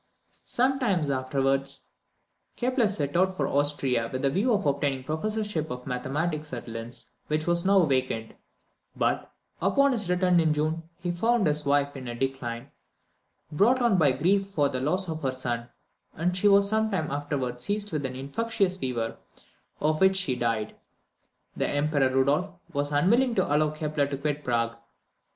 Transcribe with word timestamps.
Sometime 0.43 1.01
afterwards 1.11 1.89
Kepler 2.55 2.87
set 2.87 3.15
out 3.15 3.37
for 3.37 3.47
Austria 3.47 4.09
with 4.11 4.23
the 4.23 4.31
view 4.31 4.51
of 4.51 4.65
obtaining 4.65 5.01
the 5.01 5.05
professorship 5.05 5.69
of 5.69 5.85
mathematics 5.85 6.51
at 6.53 6.67
Linz, 6.67 7.11
which 7.27 7.45
was 7.45 7.65
now 7.65 7.85
vacant; 7.85 8.33
but, 8.95 9.31
upon 9.61 9.91
his 9.91 10.09
return 10.09 10.39
in 10.39 10.55
June, 10.55 10.89
he 10.97 11.11
found 11.11 11.45
his 11.45 11.67
wife 11.67 11.95
in 11.95 12.07
a 12.07 12.15
decline, 12.15 12.71
brought 13.51 13.79
on 13.79 13.99
by 13.99 14.11
grief 14.11 14.43
for 14.47 14.69
the 14.69 14.79
loss 14.81 15.07
of 15.07 15.21
her 15.21 15.31
son, 15.31 15.69
and 16.15 16.35
she 16.35 16.47
was 16.47 16.67
sometime 16.67 17.11
afterwards 17.11 17.63
seized 17.65 17.91
with 17.91 18.03
an 18.03 18.15
infectious 18.15 18.77
fever, 18.79 19.17
of 19.79 20.01
which 20.01 20.15
she 20.17 20.35
died. 20.35 20.75
The 21.55 21.69
Emperor 21.69 22.09
Rudolph 22.09 22.49
was 22.73 22.91
unwilling 22.91 23.35
to 23.35 23.45
allow 23.45 23.69
Kepler 23.69 24.07
to 24.07 24.17
quit 24.17 24.43
Prague. 24.43 24.77